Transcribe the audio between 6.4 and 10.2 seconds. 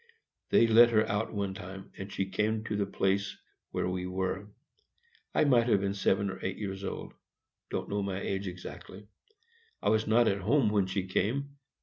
eight years old,—don't know my age exactly. I was